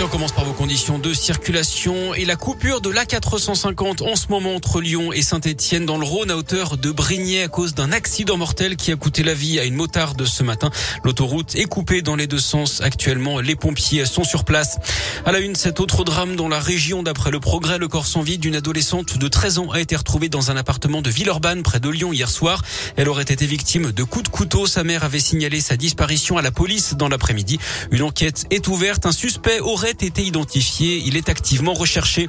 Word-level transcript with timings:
Et 0.00 0.02
on 0.02 0.08
commence 0.08 0.32
par 0.32 0.46
vos 0.46 0.54
conditions 0.54 0.98
de 0.98 1.12
circulation 1.12 2.14
et 2.14 2.24
la 2.24 2.34
coupure 2.34 2.80
de 2.80 2.88
l'A450 2.88 4.02
en 4.02 4.16
ce 4.16 4.28
moment 4.28 4.54
entre 4.54 4.80
Lyon 4.80 5.12
et 5.12 5.20
Saint-Etienne 5.20 5.84
dans 5.84 5.98
le 5.98 6.06
Rhône 6.06 6.30
à 6.30 6.38
hauteur 6.38 6.78
de 6.78 6.90
Brignais 6.90 7.42
à 7.42 7.48
cause 7.48 7.74
d'un 7.74 7.92
accident 7.92 8.38
mortel 8.38 8.76
qui 8.76 8.92
a 8.92 8.96
coûté 8.96 9.22
la 9.22 9.34
vie 9.34 9.60
à 9.60 9.64
une 9.64 9.74
motarde 9.74 10.24
ce 10.24 10.42
matin. 10.42 10.70
L'autoroute 11.04 11.54
est 11.54 11.66
coupée 11.66 12.00
dans 12.00 12.16
les 12.16 12.26
deux 12.26 12.38
sens. 12.38 12.80
Actuellement, 12.80 13.40
les 13.40 13.56
pompiers 13.56 14.06
sont 14.06 14.24
sur 14.24 14.46
place. 14.46 14.78
À 15.26 15.32
la 15.32 15.40
une, 15.40 15.54
cet 15.54 15.80
autre 15.80 16.02
drame 16.02 16.34
dans 16.34 16.48
la 16.48 16.60
région. 16.60 17.02
D'après 17.02 17.30
le 17.30 17.38
progrès, 17.38 17.76
le 17.76 17.86
corps 17.86 18.06
sans 18.06 18.22
vie 18.22 18.38
d'une 18.38 18.56
adolescente 18.56 19.18
de 19.18 19.28
13 19.28 19.58
ans 19.58 19.70
a 19.70 19.82
été 19.82 19.96
retrouvé 19.96 20.30
dans 20.30 20.50
un 20.50 20.56
appartement 20.56 21.02
de 21.02 21.10
Villeurbanne 21.10 21.62
près 21.62 21.78
de 21.78 21.90
Lyon 21.90 22.14
hier 22.14 22.30
soir. 22.30 22.62
Elle 22.96 23.10
aurait 23.10 23.24
été 23.24 23.44
victime 23.44 23.92
de 23.92 24.02
coups 24.02 24.24
de 24.24 24.30
couteau. 24.30 24.66
Sa 24.66 24.82
mère 24.82 25.04
avait 25.04 25.20
signalé 25.20 25.60
sa 25.60 25.76
disparition 25.76 26.38
à 26.38 26.42
la 26.42 26.52
police 26.52 26.94
dans 26.94 27.08
l'après-midi. 27.08 27.58
Une 27.90 28.00
enquête 28.00 28.46
est 28.48 28.66
ouverte. 28.66 29.04
Un 29.04 29.12
suspect 29.12 29.60
aurait 29.60 29.89
été 29.90 30.22
identifié. 30.22 31.02
Il 31.04 31.16
est 31.16 31.28
activement 31.28 31.74
recherché. 31.74 32.28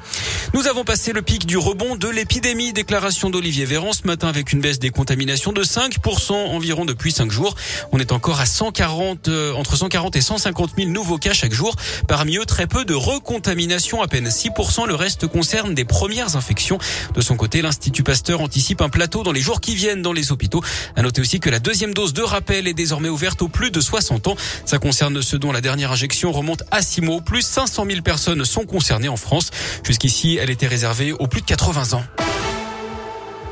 Nous 0.53 0.67
avons 0.67 0.83
passé 0.83 1.13
le 1.13 1.21
pic 1.21 1.45
du 1.45 1.57
rebond 1.57 1.95
de 1.95 2.07
l'épidémie. 2.07 2.73
Déclaration 2.73 3.29
d'Olivier 3.29 3.65
Véran 3.65 3.93
ce 3.93 4.05
matin 4.05 4.27
avec 4.27 4.51
une 4.53 4.61
baisse 4.61 4.79
des 4.79 4.89
contaminations 4.89 5.51
de 5.51 5.63
5% 5.63 6.34
environ 6.34 6.85
depuis 6.85 7.11
5 7.11 7.31
jours. 7.31 7.55
On 7.91 7.99
est 7.99 8.11
encore 8.11 8.39
à 8.39 8.45
140, 8.45 9.27
euh, 9.27 9.53
entre 9.53 9.75
140 9.75 10.15
et 10.15 10.21
150 10.21 10.71
000 10.77 10.89
nouveaux 10.89 11.17
cas 11.17 11.34
chaque 11.34 11.53
jour. 11.53 11.75
Parmi 12.07 12.37
eux, 12.37 12.45
très 12.45 12.67
peu 12.67 12.85
de 12.85 12.93
recontamination, 12.93 14.01
à 14.01 14.07
peine 14.07 14.27
6%. 14.27 14.87
Le 14.87 14.95
reste 14.95 15.27
concerne 15.27 15.73
des 15.73 15.85
premières 15.85 16.35
infections. 16.35 16.77
De 17.13 17.21
son 17.21 17.35
côté, 17.35 17.62
l'Institut 17.62 18.03
Pasteur 18.03 18.41
anticipe 18.41 18.81
un 18.81 18.89
plateau 18.89 19.23
dans 19.23 19.31
les 19.31 19.41
jours 19.41 19.62
qui 19.62 19.75
viennent 19.75 20.01
dans 20.01 20.13
les 20.13 20.31
hôpitaux. 20.31 20.62
À 20.95 21.01
noter 21.01 21.21
aussi 21.21 21.39
que 21.39 21.49
la 21.49 21.59
deuxième 21.59 21.93
dose 21.93 22.13
de 22.13 22.21
rappel 22.21 22.67
est 22.67 22.73
désormais 22.73 23.09
ouverte 23.09 23.41
aux 23.41 23.48
plus 23.48 23.71
de 23.71 23.81
60 23.81 24.27
ans. 24.27 24.35
Ça 24.65 24.77
concerne 24.77 25.21
ceux 25.21 25.39
dont 25.39 25.51
la 25.51 25.62
dernière 25.62 25.91
injection 25.91 26.31
remonte 26.31 26.63
à 26.71 26.81
6 26.81 27.01
mois. 27.01 27.21
Plus 27.21 27.41
500 27.41 27.86
000 27.90 28.02
personnes 28.02 28.44
sont 28.45 28.66
concernées 28.66 29.10
en 29.10 29.18
France. 29.18 29.52
Jusqu'ici, 29.84 30.38
elle 30.41 30.49
était 30.49 30.68
réservée 30.68 31.12
aux 31.12 31.27
plus 31.27 31.41
de 31.41 31.46
80 31.46 31.98
ans. 31.98 32.04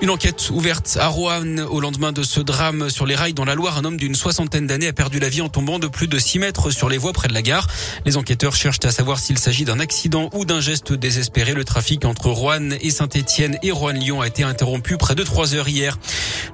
Une 0.02 0.11
enquête 0.11 0.50
ouverte 0.53 0.97
à 0.97 1.08
Roanne 1.08 1.59
au 1.59 1.81
lendemain 1.81 2.14
de 2.14 2.23
ce 2.23 2.39
drame 2.39 2.89
sur 2.89 3.05
les 3.05 3.16
rails 3.16 3.33
dans 3.33 3.44
la 3.44 3.53
Loire. 3.53 3.78
Un 3.78 3.83
homme 3.83 3.97
d'une 3.97 4.16
soixantaine 4.16 4.66
d'années 4.66 4.88
a 4.88 4.94
perdu 4.94 5.19
la 5.19 5.28
vie 5.28 5.41
en 5.41 5.50
tombant 5.50 5.78
de 5.78 5.88
plus 5.88 6.08
de 6.08 6.17
6 6.17 6.39
mètres 6.39 6.72
sur 6.72 6.88
les 6.88 6.97
voies 6.97 7.11
près 7.11 7.28
de 7.28 7.33
la 7.33 7.41
gare. 7.41 7.67
Les 8.06 8.16
enquêteurs 8.16 8.56
cherchent 8.56 8.80
à 8.86 8.91
savoir 8.91 9.19
s'il 9.19 9.38
s'agit 9.38 9.66
d'un 9.66 9.81
accident 9.81 10.30
ou 10.33 10.45
d'un 10.45 10.61
geste 10.61 10.94
désespéré. 10.94 11.53
Le 11.53 11.66
trafic 11.66 12.06
entre 12.06 12.30
Roanne 12.30 12.78
et 12.80 12.91
Saint-Etienne 12.91 13.58
et 13.61 13.72
Roanne-Lyon 13.72 14.22
a 14.22 14.28
été 14.28 14.44
interrompu 14.44 14.95
près 14.95 15.16
de 15.16 15.23
3 15.23 15.53
heures 15.53 15.67
hier. 15.67 16.00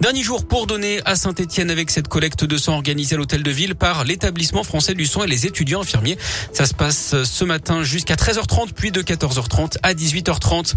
Dernier 0.02 0.24
jour 0.24 0.48
pour 0.48 0.66
donner 0.66 1.02
à 1.06 1.16
Saint-Etienne 1.16 1.70
avec 1.70 1.92
cette 1.92 2.08
collecte 2.08 2.46
de 2.46 2.58
sang 2.58 2.74
organisée 2.74 3.14
à 3.14 3.20
l'hôtel 3.20 3.44
de 3.44 3.52
ville 3.52 3.76
par 3.76 4.06
l'établissement 4.06 4.64
français 4.64 4.96
du 4.96 5.06
sang 5.06 5.24
et 5.24 5.28
les 5.28 5.46
étudiants 5.46 5.82
infirmiers. 5.82 6.18
Ça 6.52 6.66
se 6.66 6.74
passe 6.74 7.24
ce 7.24 7.46
matin 7.46 7.84
jusqu'à 7.84 8.16
13h30 8.16 8.70
puis 8.76 8.92
de 8.92 9.04
14h30 9.04 9.78
à 9.84 9.94
18h30. 9.94 10.74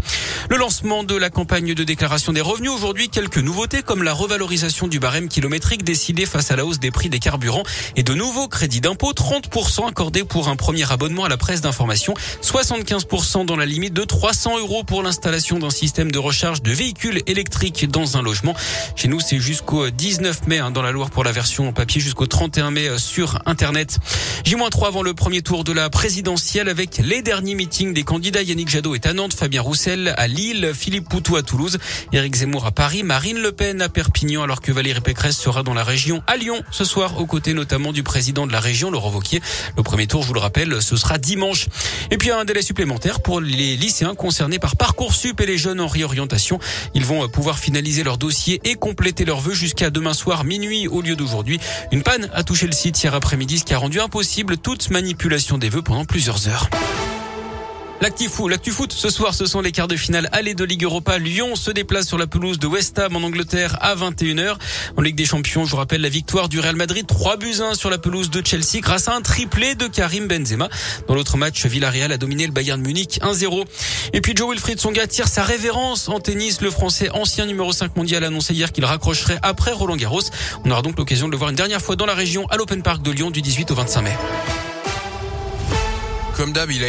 Le 0.51 0.57
lancement 0.57 1.03
de 1.03 1.15
la 1.15 1.31
campagne 1.31 1.73
de 1.73 1.83
déclaration 1.83 2.31
des 2.31 2.41
revenus 2.41 2.58
aujourd'hui 2.67 3.09
quelques 3.09 3.37
nouveautés 3.37 3.81
comme 3.83 4.03
la 4.03 4.11
revalorisation 4.11 4.87
du 4.87 4.99
barème 4.99 5.29
kilométrique 5.29 5.83
décidée 5.83 6.25
face 6.25 6.51
à 6.51 6.57
la 6.57 6.65
hausse 6.65 6.79
des 6.79 6.91
prix 6.91 7.09
des 7.09 7.19
carburants 7.19 7.63
et 7.95 8.03
de 8.03 8.13
nouveaux 8.13 8.47
crédits 8.47 8.81
d'impôt, 8.81 9.13
30% 9.13 9.87
accordés 9.87 10.25
pour 10.25 10.49
un 10.49 10.57
premier 10.57 10.91
abonnement 10.91 11.23
à 11.23 11.29
la 11.29 11.37
presse 11.37 11.61
d'information, 11.61 12.13
75% 12.41 13.45
dans 13.45 13.55
la 13.55 13.65
limite 13.65 13.93
de 13.93 14.03
300 14.03 14.59
euros 14.59 14.83
pour 14.83 15.03
l'installation 15.03 15.59
d'un 15.59 15.69
système 15.69 16.11
de 16.11 16.19
recharge 16.19 16.61
de 16.61 16.71
véhicules 16.71 17.21
électriques 17.27 17.89
dans 17.89 18.17
un 18.17 18.21
logement. 18.21 18.53
Chez 18.95 19.07
nous, 19.07 19.21
c'est 19.21 19.39
jusqu'au 19.39 19.89
19 19.89 20.47
mai 20.47 20.57
hein, 20.57 20.71
dans 20.71 20.81
la 20.81 20.91
Loire 20.91 21.11
pour 21.11 21.23
la 21.23 21.31
version 21.31 21.71
papier, 21.71 22.01
jusqu'au 22.01 22.25
31 22.25 22.71
mai 22.71 22.87
euh, 22.89 22.97
sur 22.97 23.39
Internet. 23.45 23.99
J-3 24.43 24.87
avant 24.87 25.03
le 25.03 25.13
premier 25.13 25.41
tour 25.41 25.63
de 25.63 25.71
la 25.71 25.89
présidentielle 25.89 26.67
avec 26.67 26.97
les 26.97 27.21
derniers 27.21 27.55
meetings 27.55 27.93
des 27.93 28.03
candidats. 28.03 28.41
Yannick 28.41 28.69
Jadot 28.69 28.95
est 28.95 29.05
à 29.05 29.13
Nantes, 29.13 29.33
Fabien 29.33 29.61
Roussel 29.61 30.13
à 30.17 30.27
Lille, 30.27 30.71
Philippe 30.73 31.07
Poutou 31.07 31.35
à 31.35 31.43
Toulouse, 31.43 31.77
Éric 32.11 32.35
Zemmour 32.35 32.48
à 32.57 32.71
Paris, 32.71 33.03
Marine 33.03 33.39
Le 33.39 33.51
Pen 33.51 33.81
à 33.81 33.89
Perpignan, 33.89 34.41
alors 34.41 34.61
que 34.61 34.71
Valérie 34.71 35.01
Pécresse 35.01 35.37
sera 35.37 35.61
dans 35.61 35.75
la 35.75 35.83
région 35.83 36.23
à 36.25 36.35
Lyon 36.35 36.61
ce 36.71 36.83
soir, 36.83 37.19
aux 37.21 37.27
côtés 37.27 37.53
notamment 37.53 37.93
du 37.93 38.01
président 38.01 38.47
de 38.47 38.51
la 38.51 38.59
région, 38.59 38.89
Laurent 38.89 39.11
Wauquiez. 39.11 39.41
Le 39.77 39.83
premier 39.83 40.07
tour, 40.07 40.23
je 40.23 40.27
vous 40.27 40.33
le 40.33 40.39
rappelle, 40.39 40.81
ce 40.81 40.97
sera 40.97 41.19
dimanche. 41.19 41.67
Et 42.09 42.17
puis 42.17 42.31
un 42.31 42.45
délai 42.45 42.63
supplémentaire 42.63 43.21
pour 43.21 43.39
les 43.39 43.77
lycéens 43.77 44.15
concernés 44.15 44.57
par 44.57 44.75
Parcoursup 44.75 45.39
et 45.39 45.45
les 45.45 45.59
jeunes 45.59 45.79
en 45.79 45.87
réorientation. 45.87 46.59
Ils 46.95 47.05
vont 47.05 47.27
pouvoir 47.29 47.59
finaliser 47.59 48.03
leur 48.03 48.17
dossier 48.17 48.59
et 48.63 48.75
compléter 48.75 49.25
leurs 49.25 49.41
vœux 49.41 49.53
jusqu'à 49.53 49.91
demain 49.91 50.13
soir 50.13 50.43
minuit 50.43 50.87
au 50.87 51.01
lieu 51.01 51.15
d'aujourd'hui. 51.15 51.59
Une 51.91 52.01
panne 52.01 52.29
a 52.33 52.43
touché 52.43 52.65
le 52.65 52.73
site 52.73 53.01
hier 53.01 53.13
après-midi, 53.13 53.59
ce 53.59 53.63
qui 53.63 53.75
a 53.75 53.77
rendu 53.77 53.99
impossible 53.99 54.57
toute 54.57 54.89
manipulation 54.89 55.59
des 55.59 55.69
vœux 55.69 55.83
pendant 55.83 56.05
plusieurs 56.05 56.47
heures. 56.47 56.67
L'actu 58.01 58.29
foot, 58.29 58.93
ce 58.93 59.09
soir, 59.09 59.33
ce 59.33 59.45
sont 59.45 59.59
les 59.59 59.73
quarts 59.73 59.89
de 59.89 59.97
finale 59.97 60.29
aller 60.31 60.53
de 60.53 60.63
Ligue 60.63 60.83
Europa. 60.83 61.17
Lyon 61.17 61.57
se 61.57 61.69
déplace 61.69 62.07
sur 62.07 62.17
la 62.17 62.27
pelouse 62.27 62.57
de 62.57 62.65
West 62.65 62.97
Ham 62.97 63.13
en 63.17 63.19
Angleterre 63.19 63.77
à 63.81 63.93
21h. 63.93 64.55
En 64.95 65.01
Ligue 65.01 65.17
des 65.17 65.25
Champions, 65.25 65.65
je 65.65 65.71
vous 65.71 65.77
rappelle 65.77 65.99
la 65.99 66.07
victoire 66.07 66.47
du 66.47 66.61
Real 66.61 66.77
Madrid 66.77 67.05
3 67.05 67.35
buts 67.35 67.59
1 67.59 67.73
sur 67.73 67.89
la 67.89 67.97
pelouse 67.97 68.29
de 68.29 68.41
Chelsea 68.45 68.79
grâce 68.81 69.09
à 69.09 69.15
un 69.15 69.21
triplé 69.21 69.75
de 69.75 69.87
Karim 69.87 70.27
Benzema. 70.27 70.69
Dans 71.09 71.15
l'autre 71.15 71.35
match, 71.35 71.65
Villarreal 71.65 72.13
a 72.13 72.17
dominé 72.17 72.45
le 72.45 72.53
Bayern 72.53 72.81
Munich 72.81 73.19
1-0. 73.21 73.65
Et 74.13 74.21
puis 74.21 74.33
Joe 74.33 74.49
Wilfried 74.51 74.79
Songa 74.79 75.05
tire 75.05 75.27
sa 75.27 75.43
révérence 75.43 76.07
en 76.07 76.21
tennis. 76.21 76.61
Le 76.61 76.71
Français 76.71 77.09
ancien 77.09 77.45
numéro 77.45 77.73
5 77.73 77.97
mondial 77.97 78.23
annoncé 78.23 78.53
hier 78.53 78.71
qu'il 78.71 78.85
raccrocherait 78.85 79.39
après 79.41 79.73
Roland 79.73 79.97
Garros. 79.97 80.21
On 80.63 80.71
aura 80.71 80.81
donc 80.81 80.97
l'occasion 80.97 81.27
de 81.27 81.33
le 81.33 81.37
voir 81.37 81.49
une 81.49 81.57
dernière 81.57 81.81
fois 81.81 81.97
dans 81.97 82.05
la 82.05 82.15
région 82.15 82.47
à 82.47 82.55
l'Open 82.55 82.81
Park 82.81 83.01
de 83.01 83.11
Lyon 83.11 83.29
du 83.29 83.41
18 83.41 83.71
au 83.71 83.75
25 83.75 84.01
mai. 84.03 84.17
Comme 86.39 86.53
d'hab, 86.53 86.71
il 86.71 86.81
a 86.85 86.87